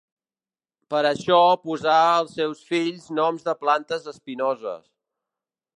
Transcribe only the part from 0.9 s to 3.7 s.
Per això posà als seus fills noms de